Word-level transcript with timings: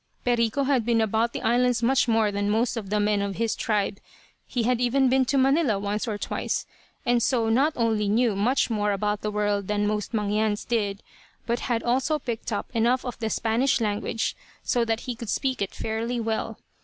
"Perico 0.25 0.63
had 0.63 0.83
been 0.83 0.99
about 0.99 1.31
the 1.31 1.43
islands 1.43 1.83
much 1.83 2.07
more 2.07 2.31
than 2.31 2.49
most 2.49 2.75
of 2.75 2.89
the 2.89 2.99
men 2.99 3.21
of 3.21 3.35
his 3.35 3.55
tribe. 3.55 3.99
He 4.47 4.63
had 4.63 4.81
even 4.81 5.09
been 5.09 5.25
to 5.25 5.37
Manila 5.37 5.77
once 5.77 6.07
or 6.07 6.17
twice, 6.17 6.65
and 7.05 7.21
so 7.21 7.49
not 7.49 7.73
only 7.75 8.09
knew 8.09 8.35
much 8.35 8.71
more 8.71 8.93
about 8.93 9.21
the 9.21 9.29
world 9.29 9.67
than 9.67 9.85
most 9.85 10.11
Mangyans 10.11 10.65
did, 10.67 11.03
but 11.45 11.59
had 11.69 11.83
also 11.83 12.17
picked 12.17 12.51
up 12.51 12.71
enough 12.73 13.05
of 13.05 13.19
the 13.19 13.29
Spanish 13.29 13.79
language 13.79 14.35
so 14.63 14.83
that 14.85 15.01
he 15.01 15.13
could 15.13 15.29
speak 15.29 15.61
it 15.61 15.75
fairly 15.75 16.19
well. 16.19 16.57